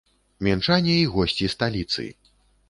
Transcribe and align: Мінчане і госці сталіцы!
Мінчане 0.45 0.95
і 1.01 1.03
госці 1.17 1.51
сталіцы! 1.55 2.09